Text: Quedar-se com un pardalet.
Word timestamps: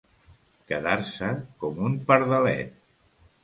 Quedar-se 0.71 1.31
com 1.61 1.85
un 1.91 2.01
pardalet. 2.11 2.77